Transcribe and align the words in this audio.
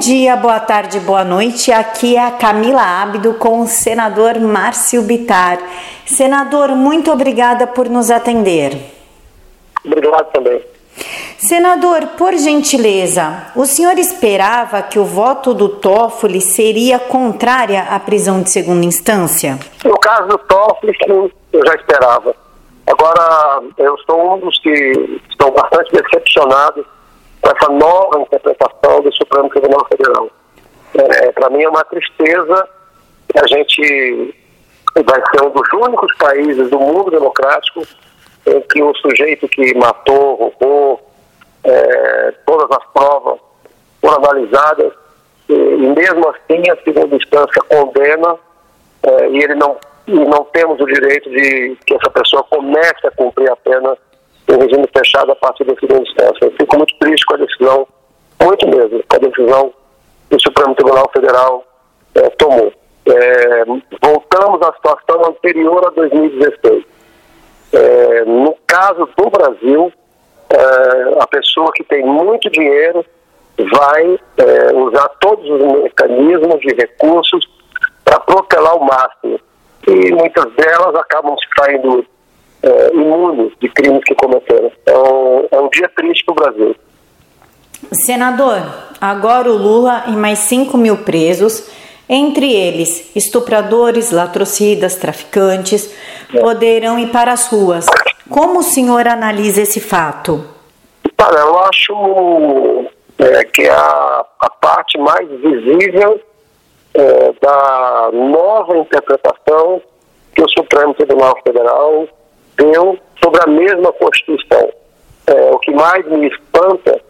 dia, 0.00 0.34
boa 0.34 0.58
tarde, 0.58 0.98
boa 0.98 1.22
noite. 1.22 1.70
Aqui 1.70 2.16
é 2.16 2.26
a 2.26 2.30
Camila 2.30 3.02
Ábido 3.02 3.34
com 3.34 3.60
o 3.60 3.66
senador 3.66 4.40
Márcio 4.40 5.02
Bitar. 5.02 5.58
Senador, 6.06 6.70
muito 6.70 7.12
obrigada 7.12 7.66
por 7.66 7.86
nos 7.86 8.10
atender. 8.10 8.78
Obrigado 9.84 10.32
também. 10.32 10.64
Senador, 11.36 12.06
por 12.16 12.32
gentileza, 12.32 13.52
o 13.54 13.66
senhor 13.66 13.98
esperava 13.98 14.80
que 14.80 14.98
o 14.98 15.04
voto 15.04 15.52
do 15.52 15.68
Toffoli 15.68 16.40
seria 16.40 16.98
contrária 16.98 17.82
à 17.82 18.00
prisão 18.00 18.42
de 18.42 18.48
segunda 18.48 18.86
instância? 18.86 19.58
No 19.84 19.98
caso 19.98 20.28
do 20.28 20.38
Toffoli, 20.38 20.96
sim, 21.04 21.30
eu 21.52 21.66
já 21.66 21.74
esperava. 21.74 22.34
Agora, 22.86 23.62
eu 23.76 23.94
sou 24.06 24.34
um 24.34 24.38
dos 24.38 24.58
que 24.60 25.20
estão 25.28 25.50
bastante 25.50 25.92
decepcionados 25.92 26.86
com 27.40 27.50
essa 27.50 27.72
nova 27.72 28.20
interpretação 28.20 29.02
do 29.02 29.12
Supremo 29.14 29.48
Tribunal 29.50 29.86
Federal. 29.86 30.30
É, 30.94 31.32
Para 31.32 31.50
mim 31.50 31.62
é 31.62 31.68
uma 31.68 31.84
tristeza 31.84 32.68
que 33.28 33.38
a 33.38 33.46
gente 33.46 34.34
vai 34.94 35.22
ser 35.30 35.44
um 35.44 35.50
dos 35.50 35.72
únicos 35.72 36.14
países 36.16 36.68
do 36.70 36.78
mundo 36.78 37.10
democrático 37.10 37.82
em 38.46 38.60
que 38.62 38.82
o 38.82 38.94
sujeito 38.96 39.48
que 39.48 39.74
matou, 39.74 40.34
roubou, 40.34 41.00
é, 41.64 42.34
todas 42.46 42.70
as 42.76 42.84
provas 42.92 43.38
foram 44.00 44.16
analisadas 44.16 44.92
e, 45.48 45.52
e 45.52 45.94
mesmo 45.94 46.28
assim 46.28 46.70
a 46.70 46.76
segunda 46.82 47.14
instância 47.14 47.62
condena 47.68 48.36
é, 49.02 49.28
e 49.28 49.42
ele 49.42 49.54
não 49.54 49.76
e 50.06 50.12
não 50.12 50.44
temos 50.44 50.80
o 50.80 50.86
direito 50.86 51.30
de 51.30 51.76
que 51.86 51.94
essa 51.94 52.10
pessoa 52.10 52.42
comece 52.44 53.06
a 53.06 53.10
cumprir 53.12 53.48
a 53.50 53.56
pena 53.56 53.96
em 54.52 54.58
regime 54.58 54.88
fechado 54.96 55.32
a 55.32 55.36
partir 55.36 55.64
da 55.64 55.74
segunda 55.74 56.02
instância. 56.02 56.44
Eu 56.44 56.52
fico 56.52 56.76
muito 56.76 56.94
triste 56.98 57.24
com 57.26 57.34
a 57.34 57.38
decisão, 57.38 57.88
muito 58.42 58.68
mesmo, 58.68 59.02
com 59.08 59.16
a 59.16 59.18
decisão 59.18 59.72
que 60.28 60.36
o 60.36 60.40
Supremo 60.40 60.74
Tribunal 60.74 61.10
Federal 61.12 61.64
é, 62.14 62.30
tomou. 62.30 62.72
É, 63.06 63.64
voltamos 64.02 64.62
à 64.62 64.72
situação 64.74 65.24
anterior 65.26 65.86
a 65.86 65.90
2016. 65.90 66.84
É, 67.72 68.24
no 68.24 68.56
caso 68.66 69.08
do 69.16 69.30
Brasil, 69.30 69.92
a 71.20 71.26
pessoa 71.28 71.70
que 71.72 71.84
tem 71.84 72.04
muito 72.04 72.50
dinheiro 72.50 73.04
vai 73.72 74.18
usar 74.74 75.08
todos 75.20 75.48
os 75.48 75.82
mecanismos 75.82 76.60
de 76.60 76.74
recursos 76.74 77.48
para 78.04 78.18
protelar 78.20 78.76
o 78.76 78.84
máximo. 78.84 79.40
E 79.86 80.12
muitas 80.12 80.52
delas 80.54 80.94
acabam 80.96 81.36
se 81.38 81.46
saindo 81.56 82.04
crimes 83.80 84.04
que 84.04 84.14
cometeram. 84.14 84.70
Então, 84.82 85.48
é 85.50 85.58
um 85.58 85.68
dia 85.70 85.90
triste 85.96 86.24
para 86.24 86.32
o 86.32 86.34
Brasil. 86.34 86.76
Senador, 87.92 88.62
agora 89.00 89.50
o 89.50 89.56
Lula 89.56 90.04
e 90.08 90.12
mais 90.12 90.40
5 90.40 90.76
mil 90.76 90.98
presos, 90.98 91.66
entre 92.08 92.52
eles 92.52 93.10
estupradores, 93.16 94.10
latrocidas, 94.10 94.96
traficantes, 94.96 95.94
poderão 96.40 96.98
ir 96.98 97.08
para 97.08 97.32
as 97.32 97.46
ruas. 97.46 97.86
Como 98.28 98.60
o 98.60 98.62
senhor 98.62 99.08
analisa 99.08 99.62
esse 99.62 99.80
fato? 99.80 100.44
Olha, 101.18 101.38
eu 101.38 101.58
acho 101.60 102.90
é, 103.18 103.44
que 103.44 103.62
é 103.62 103.70
a, 103.70 104.24
a 104.40 104.50
parte 104.50 104.98
mais 104.98 105.28
visível 105.28 106.20
é, 106.94 107.32
da 107.40 108.10
nova 108.12 108.76
interpretação 108.76 109.82
que 110.34 110.42
o 110.42 110.48
Supremo 110.48 110.94
Tribunal 110.94 111.36
Federal 111.44 112.08
deu 112.56 112.98
sobre 113.22 113.42
a 113.42 113.46
mesma 113.46 113.92
Constituição. 113.92 114.70
É, 115.26 115.50
o 115.50 115.58
que 115.58 115.70
mais 115.70 116.06
me 116.06 116.28
espanta 116.28 117.00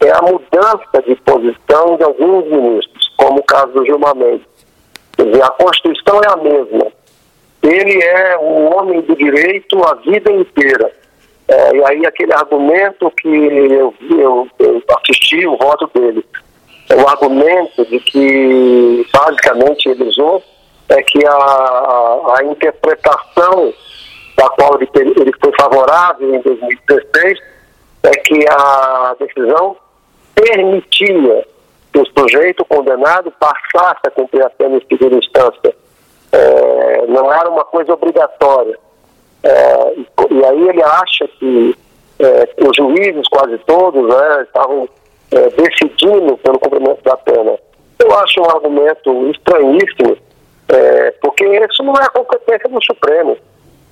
é 0.00 0.10
a 0.10 0.22
mudança 0.22 1.02
de 1.06 1.14
posição 1.16 1.96
de 1.96 2.04
alguns 2.04 2.46
ministros, 2.46 3.12
como 3.16 3.40
o 3.40 3.44
caso 3.44 3.72
do 3.72 3.84
Gilmar 3.84 4.16
Mendes. 4.16 4.46
Quer 5.16 5.26
dizer, 5.26 5.42
a 5.42 5.50
Constituição 5.50 6.20
é 6.22 6.32
a 6.32 6.36
mesma. 6.36 6.86
Ele 7.62 8.02
é 8.02 8.38
um 8.38 8.74
homem 8.74 9.00
do 9.02 9.14
direito 9.14 9.82
a 9.84 9.94
vida 9.94 10.32
inteira. 10.32 10.90
É, 11.48 11.76
e 11.76 11.84
aí 11.84 12.06
aquele 12.06 12.32
argumento 12.32 13.10
que 13.20 13.28
eu, 13.28 13.92
eu, 14.10 14.48
eu 14.58 14.82
assisti 14.98 15.46
o 15.46 15.56
voto 15.56 15.90
dele, 15.92 16.24
é 16.88 16.94
o 16.94 17.08
argumento 17.08 17.84
de 17.86 17.98
que 18.00 19.06
basicamente 19.12 19.88
ele 19.88 20.04
usou 20.04 20.42
é 20.88 21.02
que 21.02 21.24
a, 21.24 21.32
a, 21.32 22.34
a 22.38 22.44
interpretação 22.44 23.72
da 24.40 24.48
qual 24.48 24.78
ele, 24.80 25.20
ele 25.20 25.32
foi 25.38 25.52
favorável 25.60 26.34
em 26.34 26.40
2016 26.40 27.38
é 28.02 28.10
que 28.10 28.44
a 28.50 29.14
decisão 29.20 29.76
permitia 30.34 31.46
que 31.92 31.98
o 31.98 32.06
sujeito 32.18 32.64
condenado 32.64 33.30
passasse 33.38 34.00
a 34.06 34.10
cumprir 34.10 34.42
a 34.42 34.48
pena 34.48 34.76
em 34.76 34.86
segunda 34.88 35.16
instância. 35.16 35.76
É, 36.32 37.06
não 37.06 37.30
era 37.30 37.50
uma 37.50 37.64
coisa 37.64 37.92
obrigatória. 37.92 38.78
É, 39.42 39.94
e, 40.30 40.44
aí 40.44 40.68
ele 40.68 40.82
acha 40.82 41.28
que 41.38 41.76
é, 42.18 42.48
os 42.66 42.76
juízes, 42.76 43.28
quase 43.28 43.58
todos, 43.66 44.08
né, 44.08 44.42
estavam 44.42 44.88
é, 45.32 45.50
decidindo 45.50 46.38
pelo 46.38 46.58
cumprimento 46.58 47.02
da 47.02 47.16
pena. 47.18 47.58
Eu 47.98 48.18
acho 48.20 48.40
um 48.40 48.50
argumento 48.50 49.30
estranhíssimo, 49.30 50.16
é, 50.68 51.10
porque 51.20 51.44
isso 51.44 51.82
não 51.82 51.94
é 51.94 52.04
a 52.04 52.10
competência 52.10 52.68
do 52.70 52.82
Supremo. 52.82 53.36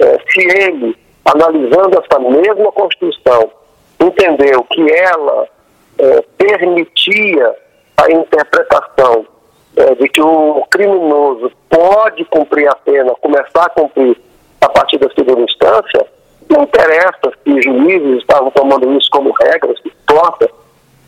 É, 0.00 0.18
se 0.30 0.40
ele, 0.58 0.96
analisando 1.24 1.98
essa 1.98 2.18
mesma 2.20 2.72
Constituição, 2.72 3.50
entendeu 4.00 4.64
que 4.64 4.92
ela 4.92 5.48
permitia 6.36 7.56
a 7.96 8.12
interpretação 8.12 9.26
de 9.98 10.08
que 10.08 10.22
o 10.22 10.64
criminoso 10.70 11.50
pode 11.68 12.24
cumprir 12.26 12.68
a 12.68 12.76
pena, 12.76 13.12
começar 13.20 13.64
a 13.64 13.70
cumprir 13.70 14.16
a 14.60 14.68
partir 14.68 14.98
da 14.98 15.08
segunda 15.10 15.40
instância, 15.40 16.06
não 16.48 16.62
interessa 16.62 17.32
se 17.44 17.62
juízes 17.62 18.18
estavam 18.18 18.50
tomando 18.50 18.90
isso 18.96 19.08
como 19.10 19.32
regra, 19.32 19.74
se 19.82 19.88
importa. 19.88 20.50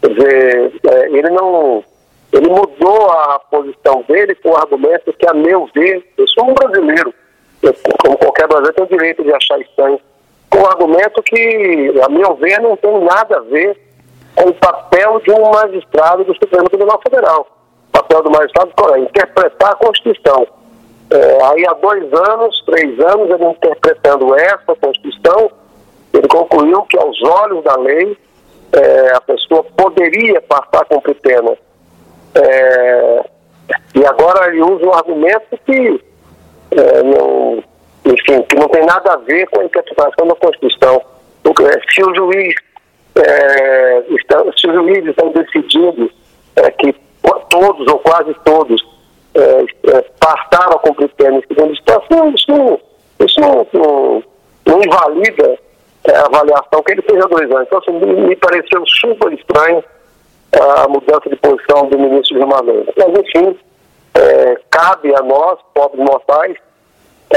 Quer 0.01 0.15
dizer, 0.15 0.73
é, 0.87 1.07
ele 1.07 1.31
não. 1.31 1.85
Ele 2.33 2.49
mudou 2.49 3.11
a 3.11 3.41
posição 3.51 4.05
dele 4.07 4.37
com 4.37 4.51
o 4.51 4.57
argumento 4.57 5.13
que, 5.15 5.27
a 5.27 5.35
meu 5.35 5.69
ver, 5.75 6.07
eu 6.17 6.29
sou 6.29 6.49
um 6.49 6.55
brasileiro, 6.55 7.13
como 8.03 8.19
qualquer 8.19 8.49
brasileiro, 8.49 8.75
tenho 8.75 8.87
o 8.87 8.91
direito 8.91 9.23
de 9.23 9.33
achar 9.33 9.61
estranho, 9.61 10.01
com 10.49 10.59
o 10.59 10.67
argumento 10.67 11.23
que, 11.23 11.93
a 12.03 12.09
meu 12.09 12.35
ver, 12.35 12.61
não 12.61 12.77
tem 12.77 13.05
nada 13.05 13.37
a 13.37 13.41
ver 13.41 13.79
com 14.35 14.49
o 14.49 14.55
papel 14.55 15.21
de 15.21 15.31
um 15.33 15.51
magistrado 15.51 16.25
do 16.25 16.35
Supremo 16.35 16.69
Tribunal 16.69 17.01
Federal. 17.03 17.47
O 17.89 17.93
papel 17.93 18.23
do 18.23 18.31
magistrado 18.31 18.73
é 18.95 18.99
interpretar 19.01 19.73
a 19.73 19.77
Constituição 19.77 20.47
é, 21.11 21.45
aí 21.45 21.67
há 21.67 21.73
dois 21.75 22.05
anos, 22.13 22.63
três 22.65 22.99
anos, 23.01 23.29
ele 23.31 23.45
interpretando 23.45 24.33
essa 24.37 24.77
Constituição, 24.81 25.51
ele 26.13 26.29
concluiu 26.29 26.83
que 26.83 26.97
aos 26.97 27.21
olhos 27.23 27.65
da 27.65 27.77
lei 27.77 28.17
é, 28.73 29.13
a 29.17 29.21
pessoa 29.21 29.65
poderia 29.77 30.41
passar 30.43 30.83
a 30.83 30.85
cumprir 30.85 31.17
pena. 31.17 31.57
É, 32.37 33.25
e 33.97 34.07
agora 34.07 34.49
ele 34.49 34.63
usa 34.63 34.87
um 34.87 34.95
argumento 34.95 35.59
que 35.67 36.01
é, 36.73 37.03
não, 37.03 37.63
enfim, 38.05 38.43
que 38.43 38.57
não 38.57 38.69
tem 38.69 38.85
nada 38.85 39.13
a 39.13 39.17
ver 39.17 39.47
com 39.49 39.61
a 39.61 39.65
interpretação 39.65 40.27
da 40.27 40.35
Constituição. 40.37 41.03
Porque, 41.43 41.65
se 41.93 42.03
o 42.03 42.15
juiz 42.15 42.55
é, 43.17 44.05
está, 44.11 44.43
se 44.57 44.67
os 44.69 44.75
juízes 44.75 45.07
estão 45.07 45.31
decidindo 45.33 46.11
é, 46.57 46.71
que 46.71 46.95
todos 47.49 47.87
ou 47.89 47.99
quase 47.99 48.35
todos 48.45 48.83
é, 49.35 49.41
é, 49.97 50.05
passaram 50.19 50.77
a 50.77 50.79
cumprir 50.79 51.09
pena 51.17 51.39
em 51.39 51.47
segunda 51.47 51.73
instância, 51.73 52.29
isso, 52.35 52.81
isso 53.21 53.41
não, 53.41 53.67
não, 53.73 54.23
não 54.67 54.83
invalida 54.83 55.59
é, 56.05 56.17
a 56.17 56.27
avaliação 56.27 56.83
que 56.85 56.93
ele 56.93 57.03
fez 57.03 57.25
há 57.25 57.27
dois 57.27 57.51
anos. 57.51 57.67
Então, 57.67 57.79
assim, 57.79 57.93
me, 57.93 58.29
me 58.29 58.37
pareceu 58.37 58.85
super 58.87 59.33
estranho 59.33 59.85
a 60.53 60.89
mudança 60.89 61.29
de 61.29 61.37
posição 61.37 61.89
do 61.89 61.99
ministro 61.99 62.37
Gilmar 62.37 62.63
Mendes. 62.65 62.93
Mas, 62.97 63.19
enfim, 63.19 63.49
é, 63.49 63.55
cabe 64.81 65.15
a 65.15 65.23
nós, 65.23 65.59
pobres 65.75 66.01
mortais, 66.01 66.57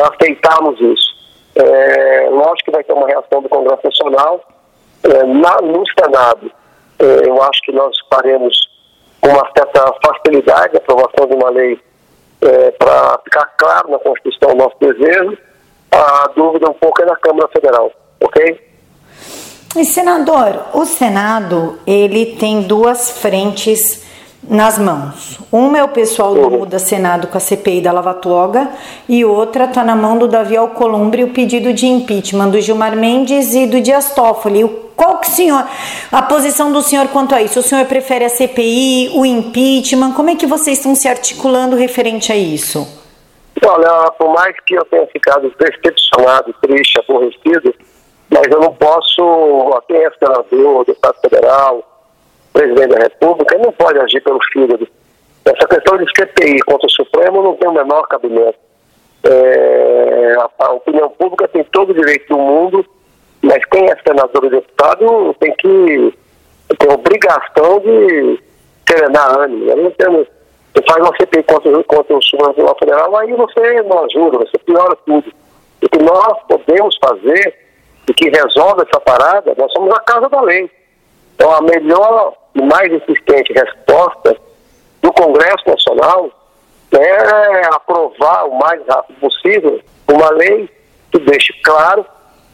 aceitarmos 0.01 0.80
isso. 0.80 1.13
É, 1.56 2.30
lógico 2.30 2.66
que 2.66 2.72
vai 2.72 2.84
ter 2.84 2.94
uma 2.94 3.07
reação 3.07 3.42
do 3.42 3.50
Congresso 3.50 3.81
Nacional. 3.84 4.42
É, 5.04 5.24
na, 5.25 5.57
no 5.62 5.84
Senado, 6.00 6.51
é, 7.00 7.28
eu 7.28 7.42
acho 7.44 7.62
que 7.63 7.72
nós 7.72 7.95
faremos 8.10 8.69
com 9.22 9.30
uma 9.30 9.50
certa 9.56 9.94
facilidade 10.04 10.75
a 10.75 10.78
aprovação 10.78 11.28
de 11.28 11.36
uma 11.36 11.50
lei 11.50 11.80
é, 12.42 12.72
para 12.72 13.19
ficar 13.24 13.46
claro 13.57 13.92
na 13.92 14.00
Constituição 14.00 14.51
o 14.51 14.56
nosso 14.56 14.75
desejo. 14.80 15.38
A 15.92 16.30
dúvida 16.36 16.69
um 16.69 16.74
pouco 16.74 17.01
é 17.04 17.06
na 17.06 17.16
Câmara 17.18 17.48
Federal, 17.50 17.92
ok? 18.22 18.74
E 19.75 19.86
senador, 19.86 20.68
o 20.74 20.86
Senado 20.86 21.80
ele 21.86 22.38
tem 22.38 22.62
duas 22.62 23.19
frentes 23.19 24.04
nas 24.48 24.78
mãos. 24.78 25.40
Uma 25.51 25.78
é 25.78 25.84
o 25.84 25.90
pessoal 25.90 26.34
do 26.34 26.50
Muda 26.50 26.80
Senado 26.80 27.28
com 27.28 27.38
a 27.38 27.42
CPI 27.42 27.81
da 27.81 27.92
Lava 27.92 28.13
Toga 28.13 28.69
e 29.07 29.24
outra 29.24 29.66
está 29.66 29.84
na 29.84 29.95
mão 29.95 30.18
do 30.18 30.28
Davi 30.28 30.57
Alcolumbre 30.57 31.24
o 31.24 31.30
pedido 31.30 31.74
de 31.74 31.88
impeachment 31.88 32.50
do 32.50 32.60
Gilmar 32.60 32.95
Mendes 32.95 33.54
e 33.54 33.66
do 33.66 33.80
Dias 33.80 34.13
Toffoli. 34.13 34.68
Qual 34.95 35.18
que 35.19 35.30
senhor, 35.30 35.66
a 36.12 36.22
posição 36.22 36.72
do 36.72 36.81
senhor 36.81 37.07
quanto 37.07 37.34
a 37.34 37.42
isso? 37.42 37.60
O 37.60 37.63
senhor 37.63 37.86
prefere 37.86 38.25
a 38.25 38.30
CPI, 38.30 39.12
o 39.16 39.25
impeachment? 39.25 40.13
Como 40.13 40.30
é 40.30 40.36
que 40.36 40.46
vocês 40.46 40.78
estão 40.78 40.94
se 40.94 41.07
articulando 41.07 41.75
referente 41.75 42.31
a 42.31 42.36
isso? 42.36 43.01
Olha, 43.66 44.12
por 44.12 44.34
mais 44.34 44.56
que 44.66 44.75
eu 44.75 44.86
tenha 44.86 45.07
ficado 45.07 45.51
decepcionado, 45.57 46.54
triste, 46.62 47.00
aborrecido, 47.00 47.74
mas 48.30 48.44
eu 48.51 48.60
não 48.60 48.74
posso, 48.74 49.81
quem 49.88 49.98
é 49.98 50.12
senador, 50.19 50.86
deputado 50.86 51.16
federal, 51.22 51.93
presidente 52.53 52.89
da 52.89 53.03
República, 53.03 53.57
não 53.57 53.71
pode 53.73 54.00
agir 54.00 54.21
pelo 54.21 54.39
fígado. 54.51 54.88
Essa 55.44 55.67
questão 55.67 55.97
de 55.97 56.05
CPI 56.15 56.59
contra 56.61 56.88
o 56.88 56.91
Supremo 56.91 57.44
não 57.44 57.55
tem 57.55 57.67
o 57.67 57.73
menor 57.73 58.03
cabimento. 58.07 58.57
É, 59.23 60.35
a, 60.38 60.65
a, 60.65 60.71
opinião 60.73 61.09
pública 61.09 61.47
tem 61.47 61.63
todo 61.65 61.89
o 61.89 61.94
direito 61.94 62.27
do 62.29 62.38
mundo, 62.38 62.85
mas 63.41 63.63
quem 63.65 63.85
é 63.89 63.95
senador 64.07 64.45
e 64.45 64.50
deputado 64.50 65.35
tem 65.39 65.53
que 65.55 66.13
tem 66.79 66.91
obrigação 66.91 67.79
de 67.79 68.39
serenar 68.88 69.39
ânimo. 69.39 69.75
Não 69.75 69.91
temos, 69.91 70.27
você 70.73 70.83
faz 70.88 71.03
uma 71.03 71.15
CPI 71.17 71.44
contra, 71.44 71.83
contra 71.83 72.17
o 72.17 72.21
Supremo 72.21 72.53
Tribunal 72.53 72.77
Federal, 72.79 73.17
aí 73.17 73.33
você 73.33 73.81
não 73.83 74.05
ajuda, 74.05 74.38
você 74.39 74.57
piora 74.59 74.95
tudo. 75.05 75.31
O 75.81 75.89
que 75.89 76.03
nós 76.03 76.38
podemos 76.47 76.97
fazer 77.03 77.55
e 78.07 78.13
que 78.13 78.29
resolve 78.29 78.83
essa 78.88 79.00
parada, 79.00 79.53
nós 79.57 79.71
somos 79.73 79.94
a 79.94 80.00
casa 80.00 80.29
da 80.29 80.41
lei. 80.41 80.69
Então 81.35 81.51
a 81.51 81.61
melhor 81.61 82.33
e 82.55 82.61
mais 82.61 82.91
insistente 82.91 83.53
resposta 83.53 84.35
do 85.01 85.11
Congresso 85.13 85.67
Nacional 85.67 86.29
é 86.91 87.65
aprovar 87.73 88.45
o 88.45 88.55
mais 88.57 88.81
rápido 88.88 89.19
possível 89.19 89.81
uma 90.07 90.29
lei 90.31 90.69
que 91.11 91.19
deixe 91.19 91.53
claro 91.63 92.05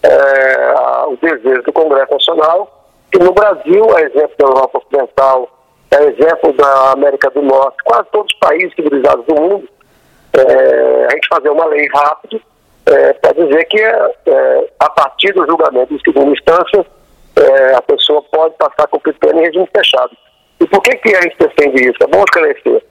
é, 0.01 1.05
o 1.07 1.17
desejo 1.17 1.63
do 1.63 1.73
Congresso 1.73 2.13
Nacional 2.13 2.79
que 3.11 3.19
no 3.19 3.33
Brasil, 3.33 3.85
a 3.95 4.01
exemplo 4.01 4.35
da 4.37 4.45
Europa 4.45 4.77
Ocidental, 4.77 5.49
a 5.91 6.03
exemplo 6.03 6.53
da 6.53 6.91
América 6.91 7.29
do 7.31 7.41
Norte, 7.41 7.77
quase 7.83 8.07
todos 8.11 8.31
os 8.31 8.39
países 8.39 8.73
civilizados 8.75 9.25
do 9.25 9.35
mundo, 9.35 9.67
é, 10.33 11.05
a 11.07 11.15
gente 11.15 11.27
fazer 11.27 11.49
uma 11.49 11.65
lei 11.65 11.87
rápida 11.93 12.39
é, 12.85 13.13
para 13.13 13.33
dizer 13.33 13.65
que 13.65 13.81
é, 13.81 14.69
a 14.79 14.89
partir 14.91 15.33
do 15.33 15.45
julgamento 15.47 15.93
em 15.93 15.99
segunda 15.99 16.31
instância 16.31 16.85
é, 17.39 17.75
a 17.75 17.81
pessoa 17.81 18.21
pode 18.23 18.55
passar 18.55 18.87
com 18.87 18.99
pena 18.99 19.41
em 19.41 19.45
regime 19.45 19.67
fechado. 19.75 20.11
E 20.59 20.67
por 20.67 20.81
que, 20.81 20.95
que 20.97 21.15
a 21.15 21.21
gente 21.21 21.37
defende 21.39 21.89
isso? 21.89 21.97
É 22.03 22.07
bom 22.07 22.23
esclarecer. 22.23 22.83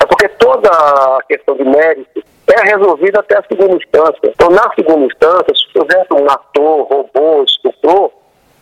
É 0.00 0.06
porque 0.06 0.28
toda 0.28 0.68
a 0.68 1.18
questão 1.28 1.56
de 1.56 1.64
mérito 1.64 2.22
é 2.46 2.60
resolvida 2.68 3.20
até 3.20 3.38
a 3.38 3.44
segunda 3.50 3.76
instância. 3.76 4.20
Então, 4.24 4.50
na 4.50 4.70
segunda 4.74 5.06
instância, 5.06 5.54
se, 5.54 5.78
exemplo, 5.78 6.22
um 6.22 6.30
ator 6.30 6.86
roubou, 6.86 7.44
estuprou, 7.44 8.12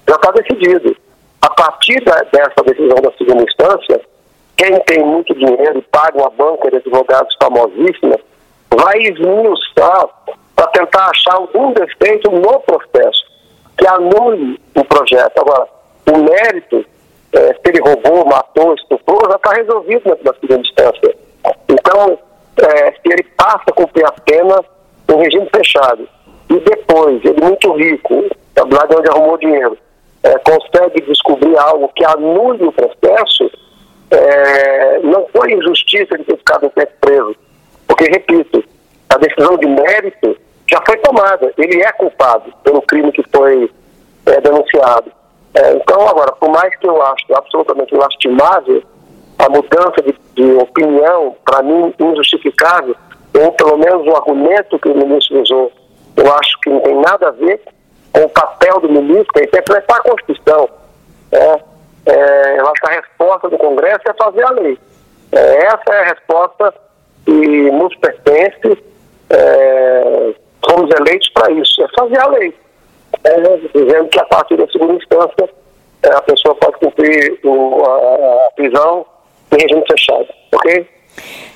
já 0.09 0.15
está 0.15 0.31
decidido. 0.33 0.97
A 1.43 1.51
partir 1.51 2.03
dessa 2.05 2.63
decisão 2.65 2.97
da 3.03 3.13
segunda 3.19 3.43
instância, 3.43 4.01
quem 4.57 4.81
tem 4.81 5.05
muito 5.05 5.35
dinheiro 5.35 5.79
e 5.79 5.83
paga 5.83 6.17
uma 6.17 6.31
banca 6.31 6.71
de 6.71 6.77
advogados 6.77 7.37
famosíssima 7.43 8.19
vai 8.75 8.99
esmiuçar 8.99 10.09
para 10.55 10.67
tentar 10.69 11.11
achar 11.11 11.35
algum 11.35 11.73
defeito 11.73 12.31
no 12.31 12.61
processo 12.61 13.34
que 13.76 13.87
anule 13.87 14.61
o 14.75 14.85
projeto. 14.85 15.38
Agora, 15.38 15.69
o 16.12 16.19
mérito, 16.19 16.85
é, 17.32 17.55
se 17.55 17.61
ele 17.67 17.81
roubou, 17.81 18.26
matou, 18.26 18.75
estuprou, 18.75 19.21
já 19.29 19.37
está 19.37 19.53
resolvido 19.53 20.03
na, 20.25 20.35
segunda 20.35 20.61
instância. 20.61 21.17
Então, 21.69 22.19
é, 22.59 22.93
se 22.93 23.12
ele 23.12 23.25
passa 23.37 23.65
a 23.69 23.73
cumprir 23.73 24.06
a 24.06 24.12
pena 24.12 24.65
em 25.09 25.17
regime 25.17 25.49
fechado, 25.55 26.09
e 26.50 26.61
depois, 26.61 27.25
ele 27.25 27.41
muito 27.43 27.73
rico, 27.73 28.25
lá 28.56 28.87
de 28.87 28.97
onde 28.97 29.09
arrumou 29.09 29.38
dinheiro, 29.38 29.77
é, 30.23 30.38
consegue 30.38 31.00
descobrir 31.03 31.56
algo 31.59 31.91
que 31.94 32.05
anule 32.05 32.65
o 32.65 32.73
processo, 32.73 33.50
é, 34.11 35.00
não 35.00 35.27
foi 35.35 35.53
injustiça 35.53 36.15
ele 36.15 36.25
ter 36.25 36.37
ficado 36.37 36.70
tempo 36.70 36.93
preso. 37.00 37.37
Porque, 37.87 38.05
repito, 38.05 38.65
a 39.11 39.19
decisão 39.19 39.56
de 39.59 39.67
mérito 39.67 40.37
já 40.71 40.81
foi 40.87 40.97
tomada. 40.99 41.53
Ele 41.57 41.83
é 41.83 41.93
culpado 41.93 42.53
pelo 42.63 42.83
crime 42.83 43.13
que 43.13 43.25
foi 43.35 43.71
é, 44.27 44.41
denunciado. 44.41 45.13
É, 45.55 45.75
então, 45.75 46.09
agora, 46.09 46.33
por 46.33 46.49
mais 46.51 46.75
que 46.77 46.87
eu 46.87 47.01
acho 47.03 47.25
absolutamente 47.35 47.95
lastimável 47.95 48.83
a 49.39 49.49
mudança 49.49 50.03
de, 50.03 50.15
de 50.35 50.55
opinião, 50.57 51.37
para 51.45 51.63
mim, 51.63 51.93
injustificável, 51.99 52.97
ou 53.35 53.53
pelo 53.53 53.77
menos 53.77 54.07
o 54.07 54.17
argumento 54.17 54.79
que 54.79 54.89
o 54.89 54.97
ministro 54.97 55.41
usou, 55.43 55.73
eu 56.17 56.33
acho 56.35 56.59
que 56.61 56.71
não 56.71 56.81
tem 56.81 56.95
nada 57.01 57.29
a 57.29 57.33
ver 57.33 57.61
com 58.13 58.23
o 58.23 58.29
papel 58.29 58.81
do 58.81 58.89
ministro, 58.89 59.33
que 59.33 59.41
é 59.41 59.45
interpretar 59.45 59.99
a 59.99 60.03
Constituição. 60.03 60.69
É, 61.33 61.61
é, 62.07 62.61
eu 62.61 62.69
acho 62.69 62.81
que 62.81 62.91
a 62.91 63.01
resposta 63.01 63.49
do 63.49 63.59
Congresso 63.59 64.03
é 64.09 64.15
fazer 64.15 64.45
a 64.45 64.51
lei. 64.51 64.79
É, 65.33 65.67
essa 65.67 65.93
é 65.93 66.01
a 66.01 66.15
resposta 66.15 66.75
que 67.25 67.71
nos 67.73 67.95
pertence. 67.97 68.85
É, 69.31 70.35
fomos 70.71 70.91
eleitos 70.91 71.29
para 71.31 71.53
isso, 71.53 71.83
é 71.83 71.89
fazer 71.99 72.19
a 72.21 72.29
lei. 72.29 72.55
É, 73.23 73.41
dizendo 73.75 74.09
que 74.09 74.19
a 74.19 74.25
partir 74.25 74.57
da 74.57 74.67
segunda 74.69 74.95
instância 74.95 75.49
é, 76.03 76.09
a 76.15 76.23
pessoa 76.23 76.55
pode 76.57 76.79
cumprir 76.79 77.39
o, 77.45 77.85
a, 77.85 78.47
a 78.47 78.51
prisão 78.57 79.07
em 79.53 79.63
regime 79.63 79.85
fechado, 79.89 80.27
ok? 80.53 80.89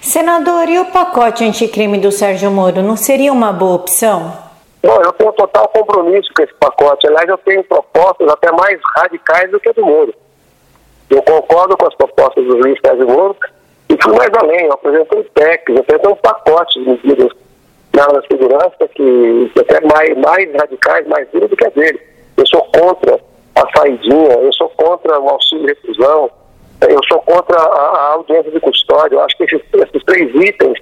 Senador, 0.00 0.68
e 0.68 0.78
o 0.78 0.86
pacote 0.86 1.44
anticrime 1.44 1.98
do 1.98 2.12
Sérgio 2.12 2.50
Moro 2.50 2.82
não 2.82 2.96
seria 2.96 3.32
uma 3.32 3.52
boa 3.52 3.74
opção? 3.74 4.32
Bom, 4.82 5.02
eu 5.02 5.12
tenho 5.12 5.32
total 5.32 5.68
compromisso 5.68 6.30
com 6.34 6.42
esse 6.42 6.54
pacote. 6.54 7.06
Aliás, 7.06 7.28
eu 7.28 7.38
tenho 7.38 7.64
propostas 7.64 8.28
até 8.28 8.50
mais 8.52 8.80
radicais 8.96 9.50
do 9.50 9.58
que 9.58 9.68
a 9.68 9.72
do 9.72 9.84
Moro. 9.84 10.14
Eu 11.10 11.22
concordo 11.22 11.76
com 11.76 11.86
as 11.86 11.94
propostas 11.94 12.44
do 12.44 12.62
juiz 12.62 12.78
Sérgio 12.84 13.08
Moro 13.08 13.36
e 13.88 13.96
fui 14.00 14.14
mais 14.14 14.30
além. 14.40 14.66
Eu 14.66 14.72
apresentei 14.72 15.24
PECs, 15.34 15.74
eu 15.74 15.80
apresentei 15.80 16.12
um 16.12 16.16
pacote 16.16 16.78
de 16.78 16.88
medidas 16.90 17.32
na 17.94 18.02
área 18.02 18.20
da 18.20 18.22
segurança 18.22 18.88
que, 18.94 19.50
que 19.54 19.60
até 19.60 19.80
mais, 19.86 20.16
mais 20.18 20.52
radicais, 20.54 21.06
mais 21.06 21.28
duras 21.30 21.50
do 21.50 21.56
que 21.56 21.66
a 21.66 21.70
dele. 21.70 22.00
Eu 22.36 22.46
sou 22.46 22.62
contra 22.64 23.20
a 23.54 23.78
saidinha, 23.78 24.32
eu 24.34 24.52
sou 24.52 24.68
contra 24.70 25.18
o 25.18 25.28
auxílio 25.28 25.66
de 25.66 25.72
reclusão, 25.74 26.30
eu 26.88 27.00
sou 27.08 27.20
contra 27.22 27.58
a, 27.58 27.64
a 27.64 28.12
audiência 28.14 28.50
de 28.50 28.60
custódia. 28.60 29.16
Eu 29.16 29.22
acho 29.22 29.36
que 29.36 29.44
esses, 29.44 29.62
esses 29.74 30.04
três 30.04 30.34
itens 30.34 30.78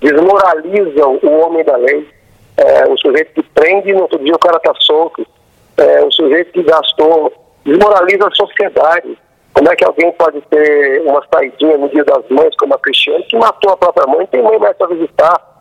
desmoralizam 0.00 1.18
o 1.22 1.30
homem 1.40 1.64
da 1.64 1.76
lei. 1.76 2.06
É, 2.56 2.88
o 2.88 2.96
sujeito 2.98 3.32
que 3.34 3.42
prende 3.50 3.92
no 3.92 4.02
outro 4.02 4.18
dia 4.18 4.34
o 4.34 4.38
cara 4.38 4.58
está 4.58 4.72
solto. 4.80 5.26
É, 5.76 6.04
o 6.04 6.12
sujeito 6.12 6.52
que 6.52 6.62
gastou, 6.62 7.32
desmoraliza 7.64 8.28
a 8.28 8.34
sociedade. 8.34 9.18
Como 9.52 9.70
é 9.70 9.76
que 9.76 9.84
alguém 9.84 10.12
pode 10.12 10.40
ter 10.42 11.02
uma 11.02 11.24
saidinha 11.32 11.78
no 11.78 11.88
dia 11.88 12.04
das 12.04 12.28
mães, 12.28 12.54
como 12.56 12.74
a 12.74 12.78
Cristiane, 12.78 13.24
que 13.24 13.36
matou 13.36 13.72
a 13.72 13.76
própria 13.76 14.06
mãe, 14.06 14.26
tem 14.26 14.42
mãe 14.42 14.58
mais 14.58 14.76
para 14.76 14.88
visitar? 14.88 15.54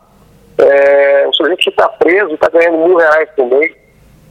É, 0.58 1.28
o 1.28 1.34
sujeito 1.34 1.60
que 1.60 1.70
está 1.70 1.90
preso 1.90 2.34
está 2.34 2.50
ganhando 2.50 2.86
mil 2.86 2.98
reais 2.98 3.30
mês. 3.38 3.72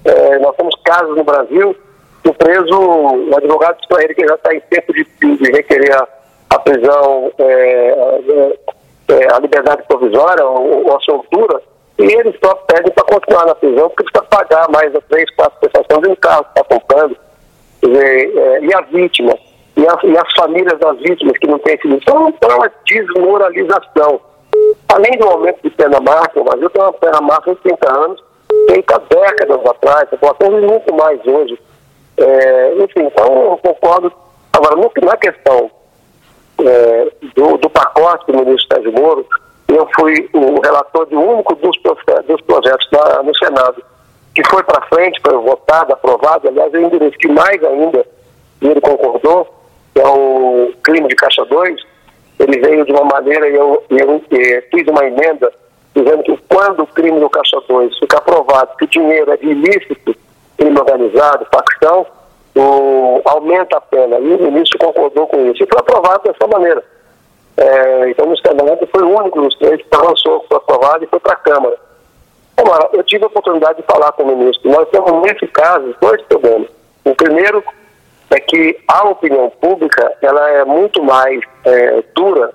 É, 0.05 0.38
nós 0.38 0.57
temos 0.57 0.75
casos 0.85 1.17
no 1.17 1.25
Brasil 1.25 1.76
que 2.23 2.29
o 2.29 2.35
preso, 2.35 2.79
o 2.79 3.37
advogado 3.37 3.79
estrangeiro 3.81 4.14
que 4.14 4.26
já 4.26 4.35
está 4.35 4.55
em 4.55 4.61
tempo 4.61 4.93
de, 4.93 5.05
de 5.05 5.52
requerer 5.52 5.95
a, 5.95 6.09
a 6.50 6.59
prisão, 6.61 7.33
é, 7.38 7.45
é, 7.49 8.59
é, 9.09 9.35
a 9.35 9.38
liberdade 9.41 9.83
provisória 9.88 10.45
ou, 10.45 10.87
ou, 10.87 10.97
a 10.97 11.00
soltura, 11.00 11.61
e 11.99 12.05
eles 12.05 12.35
só 12.43 12.55
pedem 12.55 12.93
para 12.93 13.05
continuar 13.05 13.47
na 13.47 13.55
prisão 13.55 13.88
porque 13.88 14.05
precisa 14.05 14.25
pagar 14.31 14.71
mais 14.71 14.93
três, 15.09 15.29
quatro 15.35 15.59
prestações 15.61 16.02
de 16.02 16.11
um 16.11 16.17
carro 16.17 16.45
que 16.45 16.61
está 16.61 16.64
comprando. 16.64 17.17
Dizer, 17.83 18.38
é, 18.38 18.61
e 18.61 18.75
a 18.75 18.81
vítima, 18.83 19.37
e, 19.76 19.87
a, 19.87 19.99
e, 20.05 20.17
as 20.17 20.33
famílias 20.35 20.79
das 20.79 20.99
vítimas 20.99 21.37
que 21.38 21.49
não 21.49 21.59
têm 21.59 21.79
Então, 21.85 22.29
então 22.29 22.50
é 22.50 22.55
uma 22.55 22.73
desmoralização 22.87 24.21
Além 24.92 25.12
do 25.18 25.26
aumento 25.26 25.58
de 25.62 25.70
pena 25.70 25.99
máxima, 26.00 26.42
o 26.42 26.44
Brasil 26.44 26.68
tem 26.68 26.82
uma 26.82 26.92
pena 26.92 27.20
máxima 27.22 27.54
de 27.54 27.61
30 27.62 27.99
anos, 27.99 28.25
feita 28.68 29.02
décadas 29.08 29.66
atrás, 29.66 30.02
a 30.12 30.16
população 30.18 30.61
muito 30.61 30.94
mais 30.94 31.18
hoje. 31.26 31.58
É, 32.18 32.75
enfim, 32.75 33.04
então 33.04 33.52
eu 33.52 33.56
concordo. 33.56 34.12
Agora, 34.52 34.76
no, 34.76 34.92
na 35.02 35.16
questão 35.16 35.70
é, 36.61 37.11
do, 37.34 37.56
do, 37.56 37.70
pacote 37.70 38.30
do 38.30 38.38
ministro 38.38 38.68
Sérgio 38.70 38.92
Moro, 38.92 39.26
eu 39.68 39.88
fui 39.99 40.28
o 40.34 40.61
relator 40.61 41.06
de 41.06 41.16
único 41.16 41.54
dos, 41.54 41.75
dos 42.26 42.40
projetos 42.42 42.87
da, 42.90 43.22
no 43.22 43.34
Senado, 43.34 43.82
que 44.34 44.46
foi 44.46 44.62
para 44.62 44.87
frente, 44.88 45.22
foi 45.26 45.38
votado, 45.38 45.94
aprovado, 45.94 46.49
aliás, 46.49 46.72
eu 46.75 46.82
endureci 46.82 47.28
mais 47.28 47.64
ainda, 47.64 48.04
e 48.61 48.68
ele 48.68 48.80
concordou, 48.82 49.49
que 49.94 50.02
é 50.02 50.06
o 50.06 50.70
crime 50.82 51.08
de 51.08 51.16
Caixa 51.16 51.46
2, 51.46 51.91
ele 52.39 52.61
veio 52.61 52.85
de 52.85 52.93
uma 52.93 53.05
maneira 53.05 53.49
e 53.49 53.55
eu, 53.55 53.83
eu, 53.91 53.99
eu 53.99 54.62
fiz 54.71 54.87
uma 54.89 55.05
emenda 55.05 55.53
dizendo 55.95 56.23
que 56.23 56.37
quando 56.49 56.83
o 56.83 56.87
crime 56.87 57.21
do 57.21 57.29
Caixa 57.29 57.61
2 57.69 57.99
ficar 57.99 58.21
provado 58.23 58.77
que 58.77 58.85
o 58.85 58.89
dinheiro 58.89 59.31
é 59.31 59.37
de 59.37 59.47
ilícito, 59.47 60.17
crime 60.57 60.79
organizado, 60.79 61.47
facção, 61.53 62.07
o, 62.57 63.21
aumenta 63.25 63.77
a 63.77 63.81
pena. 63.81 64.19
E 64.19 64.35
o 64.35 64.43
ministro 64.43 64.79
concordou 64.79 65.27
com 65.27 65.51
isso. 65.51 65.62
E 65.62 65.67
foi 65.67 65.79
aprovado 65.79 66.25
dessa 66.25 66.47
maneira. 66.47 66.83
É, 67.57 68.11
então, 68.11 68.27
no 68.27 68.37
Senado 68.39 68.89
foi 68.91 69.03
o 69.03 69.19
único 69.19 69.43
dos 69.43 69.55
três 69.57 69.81
que 69.83 69.95
avançou, 69.95 70.45
foi 70.49 70.57
aprovado 70.57 71.05
e 71.05 71.09
foi 71.09 71.21
para 71.21 71.35
a 71.35 71.37
Câmara. 71.37 71.77
Câmara, 72.57 72.89
eu 72.93 73.03
tive 73.03 73.25
a 73.25 73.27
oportunidade 73.27 73.81
de 73.81 73.87
falar 73.87 74.12
com 74.12 74.23
o 74.23 74.37
ministro. 74.37 74.71
Nós 74.71 74.89
temos, 74.89 75.12
nesse 75.23 75.47
caso, 75.49 75.95
dois 76.01 76.21
problemas. 76.23 76.69
O 77.05 77.15
primeiro 77.15 77.62
é 78.31 78.41
que 78.41 78.79
a 78.89 79.09
opinião 79.09 79.51
pública 79.61 80.12
ela 80.23 80.51
é 80.51 80.65
muito 80.65 81.03
mais 81.03 81.41
é, 81.64 82.02
dura 82.14 82.52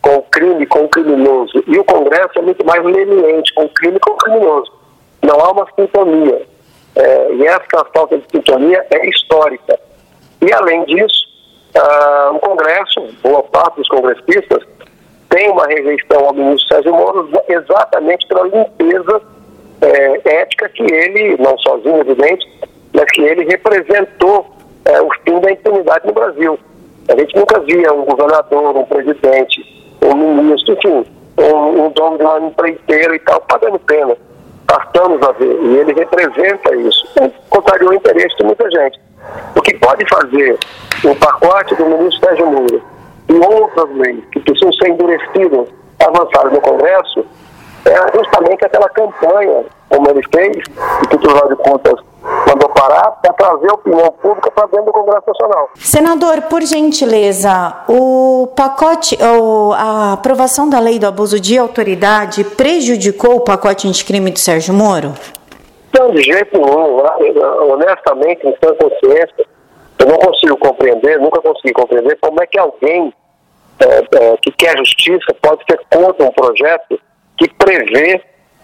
com 0.00 0.16
o 0.16 0.22
crime, 0.22 0.66
com 0.66 0.84
o 0.84 0.88
criminoso. 0.88 1.64
E 1.66 1.78
o 1.78 1.84
Congresso 1.84 2.38
é 2.38 2.42
muito 2.42 2.64
mais 2.64 2.84
leniente 2.84 3.54
com 3.54 3.64
o 3.64 3.68
crime 3.70 3.98
com 4.00 4.12
o 4.12 4.16
criminoso. 4.16 4.70
Não 5.22 5.40
há 5.40 5.52
uma 5.52 5.66
sintonia. 5.74 6.46
É, 6.96 7.32
e 7.32 7.46
essa 7.46 7.84
falta 7.94 8.18
de 8.18 8.24
sintonia 8.30 8.86
é 8.90 9.08
histórica. 9.08 9.78
E, 10.42 10.52
além 10.52 10.84
disso, 10.84 11.24
ah, 11.74 12.32
o 12.34 12.38
Congresso, 12.38 13.00
boa 13.22 13.42
parte 13.44 13.76
dos 13.76 13.88
congressistas, 13.88 14.62
tem 15.30 15.50
uma 15.50 15.66
rejeição 15.66 16.26
ao 16.26 16.34
ministro 16.34 16.68
Sérgio 16.68 16.92
Moro 16.92 17.28
exatamente 17.48 18.26
pela 18.28 18.44
limpeza 18.44 19.22
é, 19.80 20.42
ética 20.42 20.68
que 20.68 20.82
ele, 20.82 21.36
não 21.38 21.58
sozinho, 21.58 22.00
evidente, 22.00 22.46
mas 22.92 23.10
que 23.10 23.22
ele 23.22 23.44
representou 23.44 24.54
é, 24.84 25.00
o 25.00 25.08
fim 25.24 25.40
da 25.40 25.50
impunidade 25.50 26.06
no 26.06 26.12
Brasil. 26.12 26.58
A 27.08 27.16
gente 27.18 27.36
nunca 27.36 27.60
via 27.60 27.92
um 27.92 28.04
governador, 28.04 28.76
um 28.76 28.84
presidente, 28.84 29.96
um 30.02 30.42
ministro, 30.42 30.74
enfim, 30.74 31.04
um, 31.38 31.84
um 31.84 31.90
dono 31.90 32.18
de 32.18 32.24
uma 32.24 32.38
empreiteira 32.40 33.14
e 33.14 33.18
tal, 33.20 33.40
pagando 33.42 33.78
pena. 33.80 34.16
Passamos 34.66 35.22
a 35.22 35.32
ver. 35.32 35.58
E 35.62 35.78
ele 35.78 35.92
representa 35.92 36.74
isso. 36.76 37.06
Contrariou 37.50 37.90
o 37.90 37.94
interesse 37.94 38.36
de 38.36 38.44
muita 38.44 38.70
gente. 38.70 39.00
O 39.56 39.60
que 39.60 39.76
pode 39.78 40.08
fazer 40.08 40.58
o 41.04 41.14
pacote 41.16 41.74
do 41.74 41.86
ministro 41.86 42.26
Sérgio 42.26 42.46
Moro 42.46 42.82
e 43.28 43.32
outras 43.34 43.90
leis 43.96 44.24
que 44.32 44.40
precisam 44.40 44.72
ser 44.72 44.88
endurecidas, 44.90 45.68
avançadas 46.00 46.52
no 46.52 46.60
Congresso, 46.60 47.24
é 47.86 48.16
justamente 48.16 48.64
aquela 48.64 48.88
campanha, 48.90 49.64
como 49.88 50.08
ele 50.10 50.22
fez, 50.34 50.56
e 50.56 51.06
que 51.06 51.18
Tribunal 51.18 51.48
de 51.48 51.56
Contas 51.56 52.00
mandou 52.46 52.68
parar, 52.70 53.10
para 53.22 53.32
trazer 53.32 53.70
a 53.70 53.74
opinião 53.74 54.10
pública 54.12 54.50
para 54.50 54.66
dentro 54.66 54.86
do 54.86 54.92
Congresso 54.92 55.24
Nacional. 55.26 55.70
Senador, 55.76 56.42
por 56.42 56.62
gentileza, 56.62 57.74
o 57.88 58.48
pacote, 58.56 59.16
ou 59.22 59.72
a 59.72 60.14
aprovação 60.14 60.68
da 60.68 60.78
lei 60.78 60.98
do 60.98 61.06
abuso 61.06 61.38
de 61.38 61.58
autoridade 61.58 62.44
prejudicou 62.44 63.36
o 63.36 63.40
pacote 63.40 63.86
anticrime 63.88 64.30
do 64.30 64.38
Sérgio 64.38 64.74
Moro? 64.74 65.12
Não, 65.96 66.10
de 66.10 66.22
jeito 66.22 66.58
nenhum. 66.58 67.02
Honestamente, 67.72 68.46
em 68.46 68.54
sã 68.62 68.74
consciência, 68.74 69.46
eu 69.98 70.06
não 70.06 70.16
consigo 70.16 70.56
compreender, 70.56 71.20
nunca 71.20 71.40
consegui 71.40 71.72
compreender 71.72 72.18
como 72.20 72.42
é 72.42 72.46
que 72.46 72.58
alguém 72.58 73.12
é, 73.78 73.84
é, 73.84 74.36
que 74.42 74.50
quer 74.52 74.76
justiça 74.78 75.34
pode 75.40 75.62
ser 75.64 75.80
contra 75.90 76.24
um 76.24 76.32
projeto 76.32 76.98
que 77.36 77.48
prevê 77.54 78.20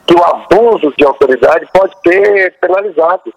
que 0.06 0.14
o 0.14 0.24
abuso 0.24 0.92
de 0.96 1.04
autoridade 1.04 1.66
pode 1.72 1.94
ser 2.02 2.54
penalizado. 2.60 3.32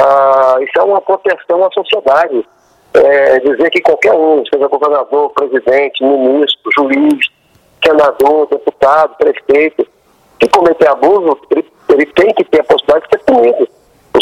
Ah, 0.00 0.58
isso 0.60 0.78
é 0.78 0.82
uma 0.82 1.00
proteção 1.00 1.64
à 1.64 1.70
sociedade. 1.72 2.46
É, 2.94 3.38
dizer 3.40 3.70
que 3.70 3.80
qualquer 3.82 4.14
um, 4.14 4.42
seja 4.46 4.66
governador, 4.66 5.30
presidente, 5.30 6.02
ministro, 6.02 6.70
juiz, 6.76 7.26
senador, 7.84 8.48
deputado, 8.48 9.16
prefeito, 9.16 9.86
que 10.38 10.48
cometer 10.48 10.88
abuso, 10.88 11.38
ele, 11.50 11.66
ele 11.90 12.06
tem 12.06 12.32
que 12.34 12.44
ter 12.44 12.60
a 12.60 12.64
possibilidade 12.64 13.06
de 13.10 13.18
ser 13.18 13.24
punido. 13.24 13.68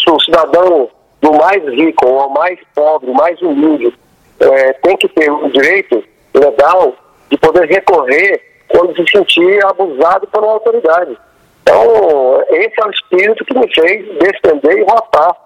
O 0.09 0.21
cidadão 0.21 0.89
do 1.21 1.33
mais 1.33 1.63
rico 1.65 2.07
ou 2.07 2.29
mais 2.31 2.59
pobre, 2.75 3.11
mais 3.13 3.41
humilde, 3.41 3.93
é, 4.41 4.73
tem 4.75 4.97
que 4.97 5.09
ter 5.09 5.31
o 5.31 5.49
direito 5.51 6.03
legal 6.35 6.93
de 7.31 7.39
poder 7.39 7.67
recorrer 7.67 8.41
quando 8.69 8.95
se 8.97 9.05
sentir 9.11 9.65
abusado 9.65 10.27
por 10.29 10.43
uma 10.43 10.53
autoridade. 10.53 11.17
Então, 11.63 12.45
esse 12.51 12.81
é 12.81 12.87
o 12.87 12.91
espírito 12.91 13.45
que 13.45 13.59
me 13.59 13.75
fez 13.75 14.07
defender 14.19 14.79
e 14.79 14.85
votar 14.85 15.46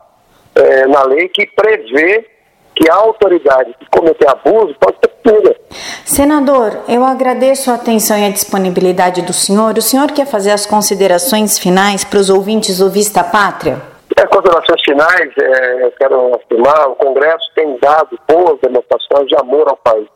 é, 0.54 0.86
na 0.86 1.04
lei 1.04 1.28
que 1.28 1.46
prevê 1.46 2.26
que 2.74 2.90
a 2.90 2.94
autoridade 2.94 3.74
que 3.78 3.86
cometer 3.90 4.28
abuso 4.28 4.74
pode 4.80 4.96
ser 4.98 5.08
punida. 5.22 5.56
Senador, 6.04 6.78
eu 6.88 7.04
agradeço 7.04 7.70
a 7.70 7.74
atenção 7.74 8.16
e 8.16 8.24
a 8.24 8.30
disponibilidade 8.30 9.22
do 9.22 9.32
senhor. 9.32 9.76
O 9.76 9.82
senhor 9.82 10.10
quer 10.12 10.26
fazer 10.26 10.50
as 10.50 10.66
considerações 10.66 11.58
finais 11.58 12.04
para 12.04 12.18
os 12.18 12.30
ouvintes 12.30 12.78
do 12.78 12.90
Vista 12.90 13.22
Pátria? 13.22 13.80
As 14.16 14.28
considerações 14.28 14.80
finais, 14.82 15.30
é, 15.38 15.84
eu 15.84 15.92
quero 15.92 16.34
afirmar, 16.34 16.88
o 16.88 16.96
Congresso 16.96 17.50
tem 17.54 17.78
dado 17.80 18.18
boas 18.28 18.58
demonstrações 18.60 19.28
de 19.28 19.36
amor 19.36 19.68
ao 19.68 19.76
país. 19.76 20.08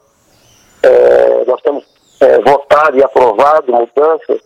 É, 0.83 1.45
nós 1.47 1.61
temos 1.62 1.85
é, 2.21 2.38
votado 2.41 2.99
e 2.99 3.05
aprovado 3.05 3.73
mudanças 3.73 4.41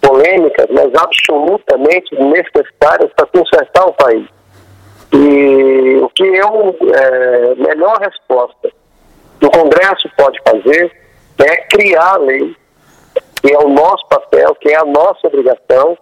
polêmicas, 0.00 0.66
mas 0.70 0.92
absolutamente 0.94 2.14
necessárias 2.14 3.10
para 3.14 3.26
consertar 3.26 3.86
o 3.86 3.92
país. 3.92 4.26
E 5.16 5.96
o 6.02 6.10
que 6.10 6.24
eu, 6.24 6.76
é, 6.94 7.54
melhor 7.54 7.98
resposta 7.98 8.70
que 9.40 9.46
o 9.46 9.50
Congresso 9.50 10.10
pode 10.14 10.38
fazer 10.42 10.92
é 11.38 11.56
criar 11.68 12.14
a 12.14 12.18
lei, 12.18 12.54
que 13.40 13.52
é 13.52 13.58
o 13.58 13.68
nosso 13.68 14.06
papel, 14.08 14.54
que 14.56 14.68
é 14.68 14.76
a 14.76 14.84
nossa 14.84 15.26
obrigação, 15.26 15.96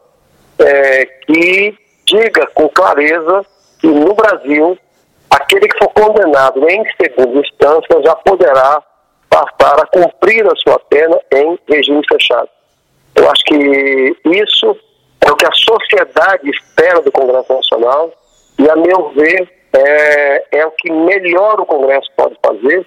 é, 0.58 1.06
que 1.06 1.78
diga 2.06 2.46
com 2.54 2.68
clareza 2.68 3.46
que 3.80 3.86
no 3.86 4.14
Brasil, 4.14 4.76
aquele 5.30 5.68
que 5.68 5.78
for 5.78 5.90
condenado 5.90 6.68
em 6.68 6.84
segunda 7.00 7.38
instância 7.38 8.02
já 8.02 8.16
poderá 8.16 8.82
passar 9.30 9.80
a 9.80 9.86
cumprir 9.86 10.44
a 10.46 10.56
sua 10.56 10.78
pena 10.88 11.20
em 11.32 11.58
regime 11.68 12.02
fechado. 12.08 12.48
Eu 13.14 13.30
acho 13.30 13.44
que 13.44 14.16
isso 14.24 14.76
é 15.20 15.30
o 15.30 15.36
que 15.36 15.46
a 15.46 15.52
sociedade 15.52 16.50
espera 16.50 17.00
do 17.00 17.12
Congresso 17.12 17.52
Nacional 17.52 18.12
e, 18.58 18.70
a 18.70 18.76
meu 18.76 19.10
ver, 19.10 19.52
é, 19.74 20.58
é 20.58 20.66
o 20.66 20.70
que 20.72 20.90
melhor 20.90 21.60
o 21.60 21.66
Congresso 21.66 22.08
pode 22.16 22.36
fazer 22.44 22.86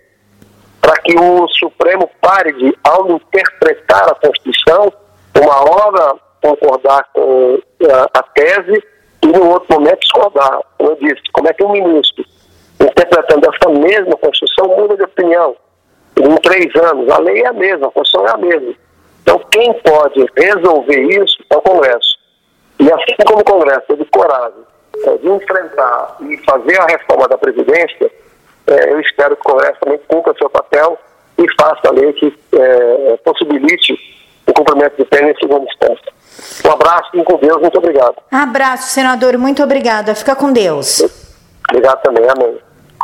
para 0.81 1.01
que 1.01 1.17
o 1.19 1.47
Supremo 1.49 2.09
pare 2.21 2.53
de, 2.53 2.77
ao 2.83 3.11
interpretar 3.11 4.09
a 4.09 4.15
Constituição, 4.15 4.93
uma 5.37 5.69
hora 5.69 6.15
concordar 6.41 7.03
com 7.13 7.59
a, 7.91 8.19
a 8.19 8.23
tese 8.23 8.81
e 9.21 9.27
no 9.27 9.49
outro 9.49 9.73
momento 9.73 9.99
discordar. 9.99 10.61
Como 10.77 10.91
eu 10.91 10.95
disse, 10.95 11.21
como 11.33 11.49
é 11.49 11.53
que 11.53 11.63
um 11.63 11.73
ministro, 11.73 12.23
interpretando 12.79 13.49
essa 13.53 13.69
mesma 13.69 14.15
Constituição, 14.17 14.67
muda 14.77 14.95
de 14.95 15.03
opinião? 15.03 15.55
Em 16.17 16.35
três 16.37 16.73
anos, 16.75 17.09
a 17.09 17.19
lei 17.19 17.41
é 17.41 17.47
a 17.47 17.53
mesma, 17.53 17.87
a 17.87 17.91
Constituição 17.91 18.27
é 18.27 18.31
a 18.31 18.37
mesma. 18.37 18.73
Então, 19.23 19.39
quem 19.51 19.73
pode 19.81 20.25
resolver 20.37 21.01
isso 21.01 21.37
é 21.49 21.57
o 21.57 21.61
Congresso. 21.61 22.17
E 22.79 22.89
assim 22.89 23.15
como 23.27 23.41
o 23.41 23.43
Congresso 23.45 23.87
teve 23.87 24.05
coragem 24.05 24.63
é, 25.05 25.17
de 25.17 25.27
enfrentar 25.27 26.17
e 26.21 26.37
fazer 26.45 26.79
a 26.79 26.85
reforma 26.85 27.27
da 27.27 27.37
Previdência, 27.37 28.11
é, 28.67 28.91
eu 28.91 28.99
espero 28.99 29.35
que 29.35 29.41
o 29.41 29.51
Congresso 29.51 29.79
também 29.79 29.99
cumpra 30.07 30.33
seu 30.37 30.49
papel 30.49 30.97
e 31.37 31.45
faça 31.59 31.87
a 31.87 31.91
lei 31.91 32.11
que 32.13 32.37
é, 32.53 33.17
possibilite 33.23 33.93
o 34.45 34.53
cumprimento 34.53 34.97
de 34.97 35.05
pena 35.05 35.29
em 35.29 35.37
segunda 35.37 35.65
instância. 35.65 36.13
Um 36.65 36.71
abraço, 36.71 37.09
e 37.13 37.23
com 37.23 37.37
Deus, 37.37 37.61
muito 37.61 37.77
obrigado. 37.77 38.15
Abraço, 38.31 38.89
senador, 38.89 39.37
muito 39.37 39.63
obrigada. 39.63 40.15
Fica 40.15 40.35
com 40.35 40.51
Deus. 40.51 41.01
Obrigado 41.69 42.01
também, 42.01 42.23
amém. 42.29 42.66